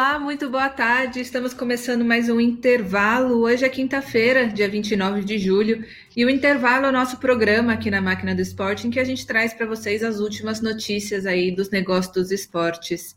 [0.00, 1.20] Olá, muito boa tarde.
[1.20, 3.42] Estamos começando mais um intervalo.
[3.42, 5.84] Hoje é quinta-feira, dia 29 de julho,
[6.16, 9.04] e o intervalo é o nosso programa aqui na Máquina do Esporte, em que a
[9.04, 13.14] gente traz para vocês as últimas notícias aí dos negócios dos esportes.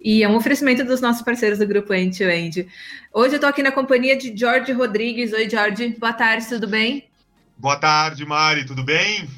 [0.00, 2.66] E é um oferecimento dos nossos parceiros do grupo End to End.
[3.12, 5.34] Hoje eu estou aqui na companhia de Jorge Rodrigues.
[5.34, 5.94] Oi, Jorge.
[5.98, 7.10] Boa tarde, tudo bem?
[7.58, 8.64] Boa tarde, Mari.
[8.64, 9.28] Tudo bem?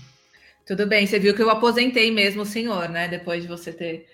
[0.64, 1.08] Tudo bem.
[1.08, 3.08] Você viu que eu aposentei mesmo o senhor, né?
[3.08, 4.13] Depois de você ter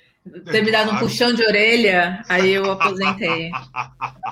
[0.51, 3.51] ter me dado um puxão de orelha, aí eu aposentei.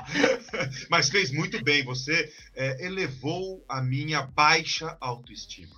[0.90, 5.76] Mas fez muito bem, você é, elevou a minha baixa autoestima.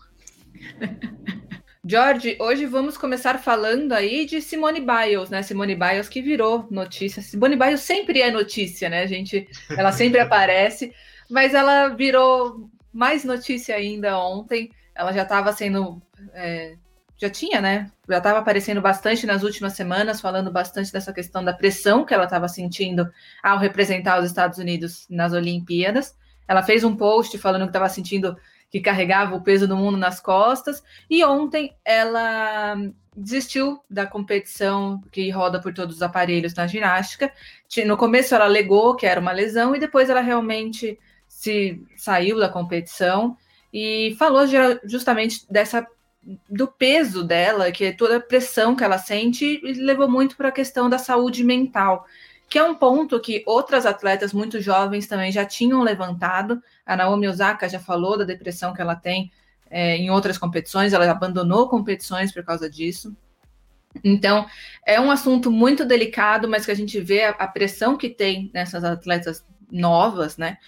[1.85, 5.43] George, hoje vamos começar falando aí de Simone Biles, né?
[5.43, 7.23] Simone Biles que virou notícia.
[7.23, 9.49] Simone Biles sempre é notícia, né, gente?
[9.71, 10.93] Ela sempre aparece,
[11.29, 14.71] mas ela virou mais notícia ainda ontem.
[14.95, 16.03] Ela já estava sendo
[16.35, 16.77] é,
[17.21, 17.91] já tinha, né?
[18.09, 22.25] Já estava aparecendo bastante nas últimas semanas, falando bastante dessa questão da pressão que ela
[22.25, 23.11] estava sentindo
[23.43, 26.17] ao representar os Estados Unidos nas Olimpíadas.
[26.49, 28.37] Ela fez um post falando que estava sentindo
[28.71, 32.77] que carregava o peso do mundo nas costas, e ontem ela
[33.17, 37.31] desistiu da competição que roda por todos os aparelhos na ginástica.
[37.85, 42.49] No começo ela alegou que era uma lesão e depois ela realmente se saiu da
[42.49, 43.37] competição
[43.73, 44.45] e falou
[44.85, 45.87] justamente dessa
[46.49, 50.53] do peso dela, que é toda a pressão que ela sente, levou muito para a
[50.53, 52.07] questão da saúde mental,
[52.49, 56.63] que é um ponto que outras atletas muito jovens também já tinham levantado.
[56.85, 59.31] A Naomi Osaka já falou da depressão que ela tem
[59.71, 63.17] é, em outras competições, ela abandonou competições por causa disso.
[64.05, 64.47] Então,
[64.87, 68.51] é um assunto muito delicado, mas que a gente vê a, a pressão que tem
[68.53, 70.59] nessas atletas novas, né?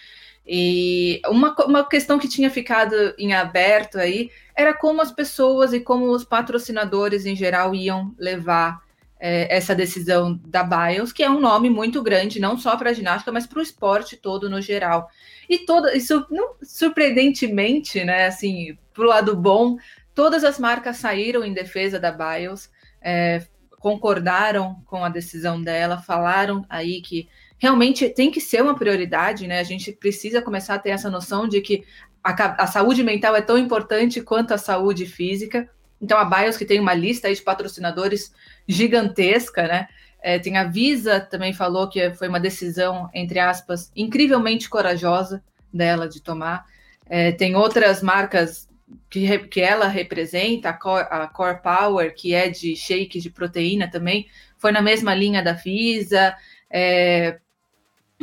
[0.47, 5.81] E uma, uma questão que tinha ficado em aberto aí era como as pessoas e
[5.81, 8.83] como os patrocinadores em geral iam levar
[9.25, 12.93] é, essa decisão da Bios, que é um nome muito grande, não só para a
[12.93, 15.09] ginástica, mas para o esporte todo no geral.
[15.49, 19.77] E toda, isso, não, surpreendentemente, né, assim, para o lado bom,
[20.13, 22.69] todas as marcas saíram em defesa da Bios,
[23.01, 23.47] é,
[23.79, 27.29] concordaram com a decisão dela, falaram aí que
[27.63, 29.61] realmente tem que ser uma prioridade, né?
[29.61, 31.85] A gente precisa começar a ter essa noção de que
[32.21, 35.71] a, a saúde mental é tão importante quanto a saúde física.
[36.01, 38.35] Então, a BIOS, que tem uma lista de patrocinadores
[38.67, 39.87] gigantesca, né?
[40.21, 45.41] É, tem a Visa também falou que foi uma decisão, entre aspas, incrivelmente corajosa
[45.73, 46.65] dela de tomar.
[47.09, 48.69] É, tem outras marcas
[49.09, 53.89] que, que ela representa, a Core, a Core Power, que é de shake de proteína
[53.89, 54.27] também,
[54.59, 56.35] foi na mesma linha da Visa.
[56.69, 57.39] É,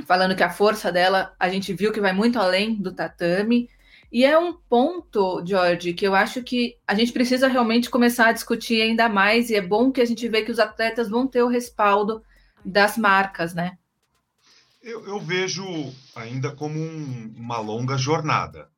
[0.04, 3.70] falando que a força dela, a gente viu que vai muito além do tatame.
[4.12, 8.32] E é um ponto, George, que eu acho que a gente precisa realmente começar a
[8.32, 11.44] discutir ainda mais, e é bom que a gente vê que os atletas vão ter
[11.44, 12.24] o respaldo
[12.66, 13.78] das marcas, né?
[14.82, 15.64] Eu, eu vejo
[16.16, 18.70] ainda como um, uma longa jornada,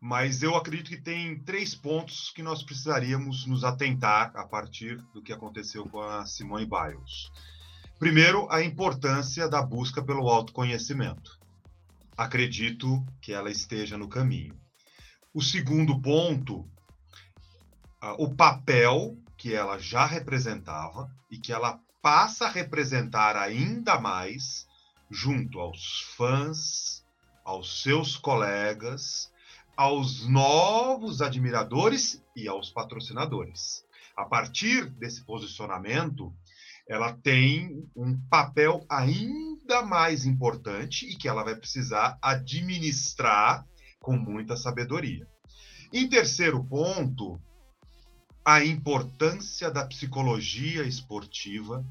[0.00, 5.22] mas eu acredito que tem três pontos que nós precisaríamos nos atentar a partir do
[5.22, 7.30] que aconteceu com a Simone Biles.
[7.98, 11.38] Primeiro, a importância da busca pelo autoconhecimento.
[12.14, 14.54] Acredito que ela esteja no caminho.
[15.32, 16.68] O segundo ponto,
[18.18, 24.66] o papel que ela já representava e que ela passa a representar ainda mais
[25.10, 27.04] junto aos fãs,
[27.44, 29.32] aos seus colegas,
[29.74, 33.84] aos novos admiradores e aos patrocinadores.
[34.16, 36.34] A partir desse posicionamento,
[36.88, 43.66] ela tem um papel ainda mais importante e que ela vai precisar administrar
[44.00, 45.26] com muita sabedoria.
[45.92, 47.40] Em terceiro ponto,
[48.44, 51.84] a importância da psicologia esportiva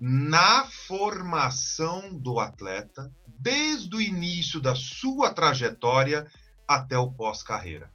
[0.00, 6.26] na formação do atleta, desde o início da sua trajetória
[6.66, 7.92] até o pós-carreira.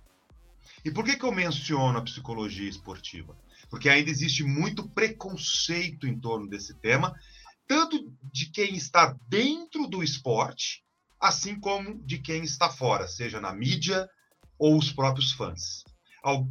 [0.86, 3.36] E por que, que eu menciono a psicologia esportiva?
[3.70, 7.14] Porque ainda existe muito preconceito em torno desse tema,
[7.68, 10.84] tanto de quem está dentro do esporte,
[11.20, 14.08] assim como de quem está fora, seja na mídia
[14.58, 15.84] ou os próprios fãs.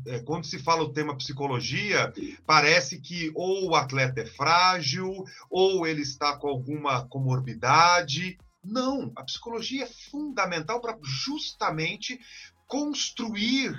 [0.07, 2.13] É, quando se fala o tema psicologia,
[2.47, 8.39] parece que ou o atleta é frágil, ou ele está com alguma comorbidade.
[8.65, 12.19] Não, a psicologia é fundamental para justamente
[12.67, 13.77] construir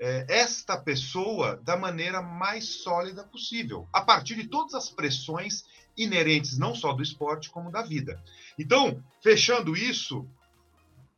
[0.00, 5.64] é, esta pessoa da maneira mais sólida possível, a partir de todas as pressões
[5.96, 8.18] inerentes não só do esporte, como da vida.
[8.58, 10.26] Então, fechando isso,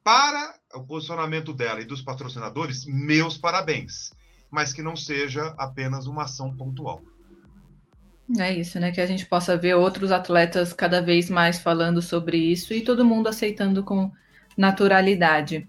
[0.02, 4.11] para o posicionamento dela e dos patrocinadores, meus parabéns,
[4.50, 7.00] mas que não seja apenas uma ação pontual.
[8.38, 8.90] É isso, né?
[8.90, 13.05] Que a gente possa ver outros atletas cada vez mais falando sobre isso e todo
[13.05, 14.11] mundo aceitando com
[14.56, 15.69] naturalidade.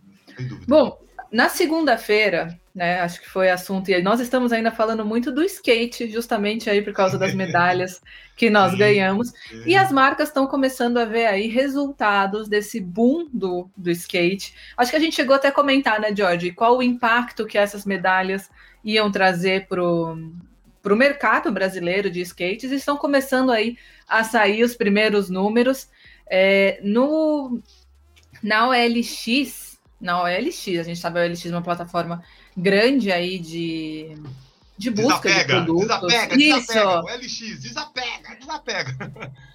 [0.68, 0.98] Bom,
[1.34, 3.02] na segunda-feira, né?
[3.02, 6.94] Acho que foi assunto, e nós estamos ainda falando muito do skate, justamente aí por
[6.94, 8.00] causa das medalhas
[8.38, 9.34] que nós ganhamos.
[9.66, 14.54] E as marcas estão começando a ver aí resultados desse boom do, do skate.
[14.78, 17.84] Acho que a gente chegou até a comentar, né, George, qual o impacto que essas
[17.84, 18.48] medalhas
[18.84, 23.76] iam trazer para o mercado brasileiro de skates, e estão começando aí
[24.08, 25.90] a sair os primeiros números.
[26.30, 27.60] É, no,
[28.42, 29.73] na OLX,
[30.04, 32.22] na OLX, a gente sabe a OLX é uma plataforma
[32.56, 34.16] grande aí de,
[34.78, 35.88] de busca desapega, de produtos.
[35.88, 36.68] Desapega, Isso.
[36.68, 39.34] desapega, o LX, desapega, desapega.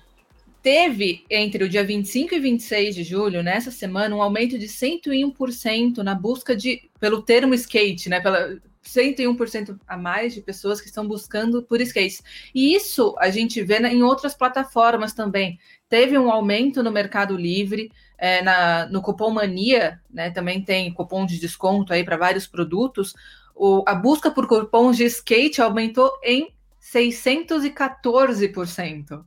[0.62, 5.98] Teve entre o dia 25 e 26 de julho, nessa semana, um aumento de 101%
[5.98, 8.20] na busca de pelo termo skate, né?
[8.20, 12.22] Pela 101% a mais de pessoas que estão buscando por skates.
[12.54, 15.58] E isso a gente vê em outras plataformas também.
[15.88, 21.24] Teve um aumento no Mercado Livre, é, na, no Cupom Mania, né, também tem cupom
[21.24, 23.14] de desconto aí para vários produtos,
[23.54, 29.24] o, a busca por cupons de skate aumentou em 614%.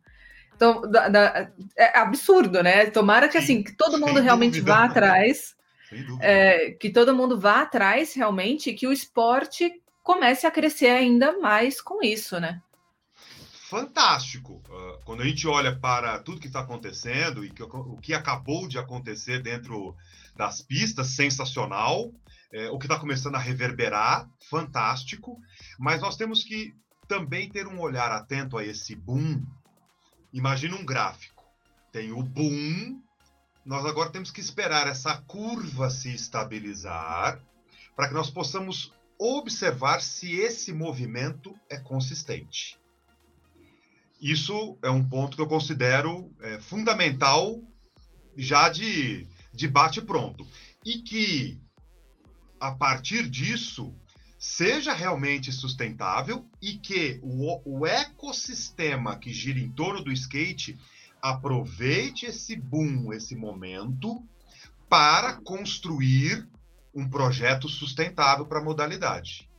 [0.56, 2.86] Então, da, da, é absurdo, né?
[2.88, 4.74] Tomara que assim, que todo mundo realmente dúvida.
[4.74, 5.56] vá atrás,
[6.20, 11.82] é, que todo mundo vá atrás realmente, que o esporte comece a crescer ainda mais
[11.82, 12.62] com isso, né?
[13.72, 14.62] Fantástico.
[14.68, 18.68] Uh, quando a gente olha para tudo que está acontecendo e que, o que acabou
[18.68, 19.96] de acontecer dentro
[20.36, 22.12] das pistas, sensacional.
[22.54, 25.40] É, o que está começando a reverberar, fantástico.
[25.80, 26.76] Mas nós temos que
[27.08, 29.42] também ter um olhar atento a esse boom.
[30.34, 31.46] Imagina um gráfico.
[31.94, 33.02] Tem o boom.
[33.66, 37.42] Nós agora temos que esperar essa curva se estabilizar
[37.96, 42.81] para que nós possamos observar se esse movimento é consistente.
[44.22, 47.60] Isso é um ponto que eu considero é, fundamental
[48.38, 50.48] já de, de bate-pronto.
[50.86, 51.60] E que,
[52.60, 53.96] a partir disso,
[54.38, 60.78] seja realmente sustentável e que o, o ecossistema que gira em torno do skate
[61.20, 64.24] aproveite esse boom, esse momento,
[64.88, 66.48] para construir
[66.94, 69.50] um projeto sustentável para a modalidade.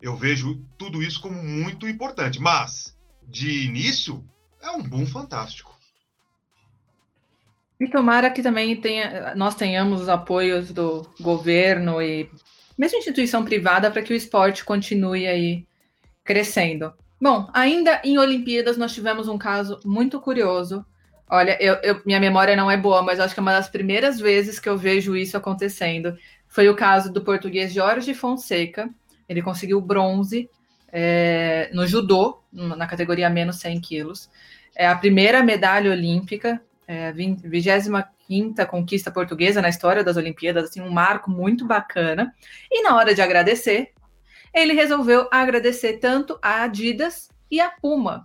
[0.00, 2.95] Eu vejo tudo isso como muito importante, mas
[3.26, 4.24] de início,
[4.62, 5.76] é um boom fantástico.
[7.78, 12.30] E tomara que também tenha, nós tenhamos os apoios do governo e
[12.76, 15.66] mesmo instituição privada para que o esporte continue aí
[16.24, 16.92] crescendo.
[17.20, 20.84] Bom, ainda em Olimpíadas nós tivemos um caso muito curioso.
[21.28, 24.18] Olha, eu, eu, minha memória não é boa, mas acho que é uma das primeiras
[24.18, 26.16] vezes que eu vejo isso acontecendo.
[26.46, 28.88] Foi o caso do português Jorge Fonseca.
[29.28, 30.48] Ele conseguiu bronze
[30.98, 34.30] é, no judô, na categoria menos 100 quilos.
[34.74, 36.58] É a primeira medalha olímpica,
[36.88, 38.02] é, 25
[38.66, 42.34] conquista portuguesa na história das Olimpíadas, assim, um marco muito bacana.
[42.72, 43.92] E na hora de agradecer,
[44.54, 48.24] ele resolveu agradecer tanto a Adidas e a Puma.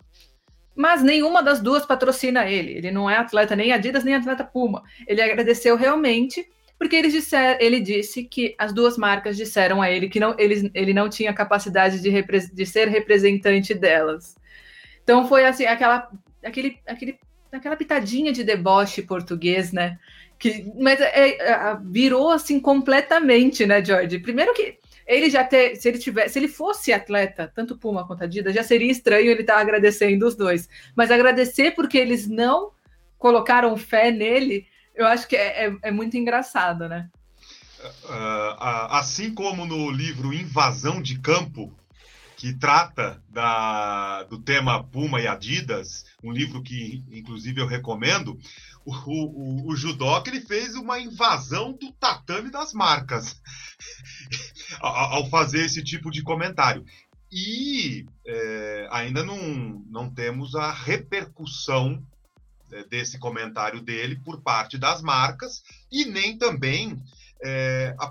[0.73, 2.71] Mas nenhuma das duas patrocina ele.
[2.71, 4.81] Ele não é atleta nem Adidas nem atleta Puma.
[5.05, 6.49] Ele agradeceu realmente
[6.81, 10.71] porque eles disser, ele disse que as duas marcas disseram a ele que não, ele,
[10.73, 14.35] ele não tinha capacidade de, repre, de ser representante delas.
[15.03, 16.09] Então foi assim, aquela,
[16.43, 17.19] aquele, aquele,
[17.51, 19.99] aquela pitadinha de deboche português, né?
[20.39, 24.17] Que, mas é, é, virou assim completamente, né, George?
[24.17, 28.23] Primeiro que ele já ter, se ele tivesse, se ele fosse atleta, tanto Puma quanto
[28.23, 30.67] Adidas, já seria estranho ele estar tá agradecendo os dois.
[30.95, 32.71] Mas agradecer porque eles não
[33.19, 37.09] colocaram fé nele eu acho que é, é, é muito engraçado, né?
[37.83, 41.75] Uh, assim como no livro Invasão de Campo,
[42.37, 48.39] que trata da, do tema Puma e Adidas, um livro que inclusive eu recomendo,
[48.85, 53.39] o, o, o Judoca ele fez uma invasão do tatame das marcas
[54.79, 56.85] ao fazer esse tipo de comentário.
[57.31, 62.03] E é, ainda não, não temos a repercussão
[62.89, 67.01] desse comentário dele por parte das marcas e nem também
[67.43, 68.07] é, a, a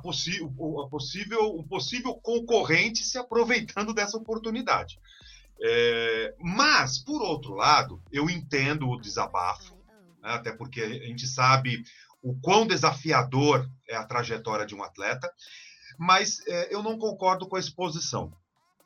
[0.88, 4.98] possível, o possível concorrente se aproveitando dessa oportunidade.
[5.62, 9.74] É, mas, por outro lado, eu entendo o desabafo,
[10.22, 11.84] né, até porque a gente sabe
[12.22, 15.30] o quão desafiador é a trajetória de um atleta,
[15.98, 18.32] mas é, eu não concordo com a exposição.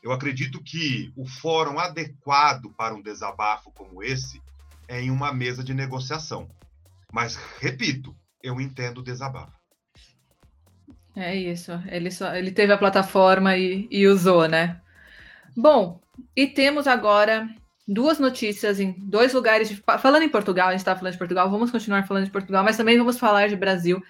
[0.03, 4.43] Eu acredito que o fórum adequado para um desabafo como esse
[4.89, 6.49] em uma mesa de negociação.
[7.13, 9.53] Mas, repito, eu entendo o desabafo.
[11.17, 11.73] É isso.
[11.87, 14.81] Ele, só, ele teve a plataforma e, e usou, né?
[15.57, 16.01] Bom,
[16.35, 17.49] e temos agora
[17.87, 19.69] duas notícias em dois lugares.
[19.69, 19.77] De...
[19.77, 22.77] Falando em Portugal, a gente estava falando de Portugal, vamos continuar falando de Portugal, mas
[22.77, 24.03] também vamos falar de Brasil.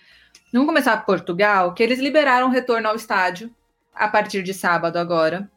[0.53, 3.55] Vamos começar por Portugal, que eles liberaram retorno ao estádio
[3.95, 5.51] a partir de sábado agora,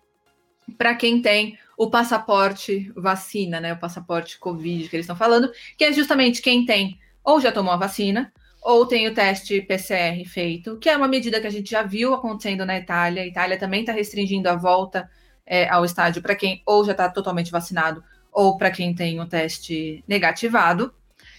[0.78, 3.74] para quem tem o passaporte vacina, né?
[3.74, 7.74] O passaporte Covid que eles estão falando, que é justamente quem tem ou já tomou
[7.74, 11.70] a vacina, ou tem o teste PCR feito, que é uma medida que a gente
[11.70, 13.22] já viu acontecendo na Itália.
[13.22, 15.10] A Itália também está restringindo a volta
[15.46, 19.28] é, ao estádio para quem ou já está totalmente vacinado, ou para quem tem o
[19.28, 20.94] teste negativado.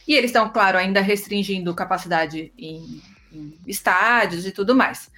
[0.07, 3.02] E eles estão, claro, ainda restringindo capacidade em,
[3.33, 5.11] em estádios e tudo mais.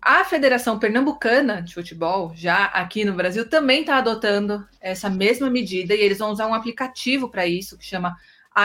[0.00, 5.94] A Federação Pernambucana de Futebol, já aqui no Brasil, também está adotando essa mesma medida
[5.94, 8.16] e eles vão usar um aplicativo para isso que chama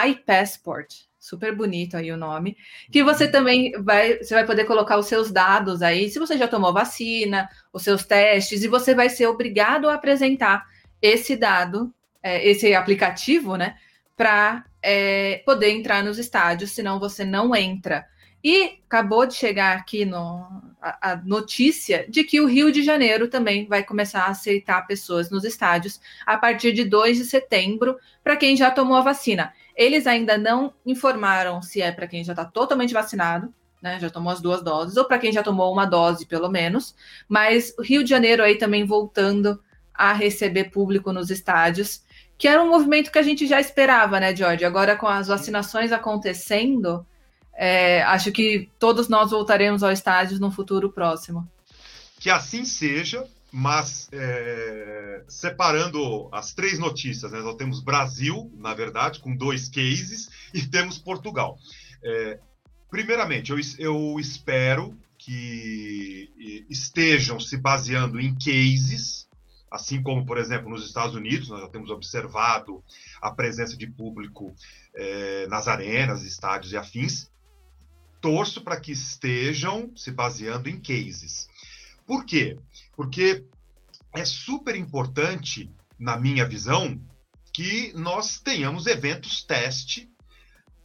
[0.07, 1.05] iPassport.
[1.19, 2.57] Super bonito aí o nome.
[2.91, 6.47] Que você também vai, você vai poder colocar os seus dados aí, se você já
[6.47, 10.65] tomou vacina, os seus testes, e você vai ser obrigado a apresentar
[11.01, 13.75] esse dado, é, esse aplicativo, né,
[14.15, 18.05] para é, poder entrar nos estádios, senão você não entra.
[18.43, 20.45] E acabou de chegar aqui no,
[20.81, 25.29] a, a, notícia de que o Rio de Janeiro também vai começar a aceitar pessoas
[25.31, 29.53] nos estádios a partir de 2 de setembro, para quem já tomou a vacina.
[29.75, 34.33] Eles ainda não informaram se é para quem já está totalmente vacinado, né, já tomou
[34.33, 36.93] as duas doses, ou para quem já tomou uma dose, pelo menos.
[37.29, 39.61] Mas o Rio de Janeiro aí também voltando
[39.93, 42.03] a receber público nos estádios,
[42.37, 44.65] que era um movimento que a gente já esperava, né, Jorge?
[44.65, 47.05] Agora com as vacinações acontecendo
[47.55, 51.47] é, acho que todos nós voltaremos ao estádio no futuro próximo.
[52.19, 59.19] Que assim seja, mas é, separando as três notícias, né, nós temos Brasil, na verdade,
[59.19, 61.57] com dois cases, e temos Portugal.
[62.03, 62.39] É,
[62.89, 69.27] primeiramente, eu, eu espero que estejam se baseando em cases,
[69.71, 72.83] assim como, por exemplo, nos Estados Unidos, nós já temos observado
[73.21, 74.53] a presença de público
[74.95, 77.29] é, nas arenas, estádios e afins,
[78.23, 81.49] torço para que estejam se baseando em cases.
[82.07, 82.57] Por quê?
[82.95, 83.45] Porque
[84.15, 86.97] é super importante, na minha visão,
[87.53, 90.09] que nós tenhamos eventos teste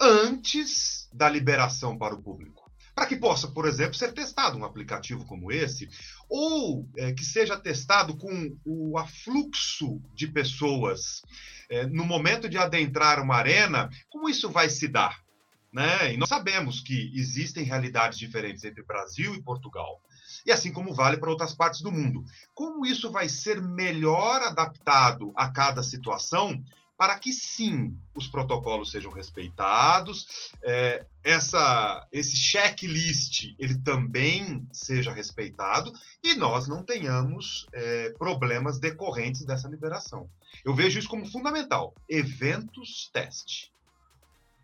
[0.00, 2.68] antes da liberação para o público.
[2.92, 5.88] Para que possa, por exemplo, ser testado um aplicativo como esse,
[6.28, 11.22] ou é, que seja testado com o afluxo de pessoas
[11.70, 15.22] é, no momento de adentrar uma arena, como isso vai se dar?
[15.72, 16.14] Né?
[16.14, 20.00] E nós sabemos que existem realidades diferentes entre Brasil e Portugal,
[20.46, 22.24] e assim como vale para outras partes do mundo.
[22.54, 26.62] Como isso vai ser melhor adaptado a cada situação
[26.98, 35.92] para que sim os protocolos sejam respeitados, é, essa, esse checklist ele também seja respeitado
[36.24, 40.28] e nós não tenhamos é, problemas decorrentes dessa liberação.
[40.64, 41.94] Eu vejo isso como fundamental.
[42.08, 43.72] Eventos teste.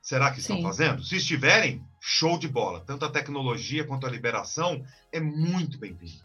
[0.04, 0.62] Será que estão Sim.
[0.62, 1.02] fazendo?
[1.02, 2.84] Se estiverem, show de bola.
[2.87, 6.23] Tanto a tecnologia quanto a liberação é muito bem-vinda.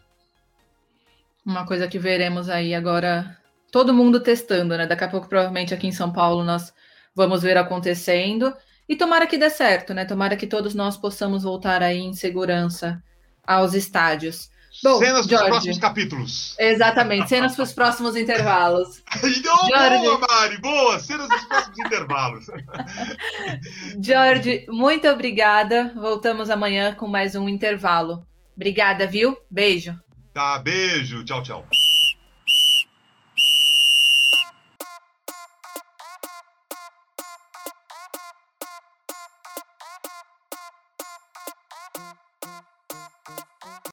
[1.46, 3.38] Uma coisa que veremos aí agora,
[3.72, 4.86] todo mundo testando, né?
[4.86, 6.74] Daqui a pouco, provavelmente aqui em São Paulo, nós
[7.14, 8.54] vamos ver acontecendo.
[8.86, 10.04] E tomara que dê certo, né?
[10.04, 13.02] Tomara que todos nós possamos voltar aí em segurança
[13.42, 14.50] aos estádios.
[14.82, 16.56] Bom, cenas dos próximos capítulos.
[16.58, 19.02] Exatamente, cenas para os próximos intervalos.
[19.22, 20.98] oh, boa, Mari, boa!
[20.98, 22.46] Cenas dos próximos intervalos.
[24.02, 25.92] Jorge, muito obrigada.
[25.94, 28.26] Voltamos amanhã com mais um intervalo.
[28.56, 29.36] Obrigada, viu?
[29.50, 29.98] Beijo.
[30.32, 31.24] Tá, beijo.
[31.24, 31.66] Tchau, tchau.